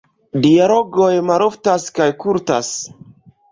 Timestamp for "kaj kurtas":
2.01-2.75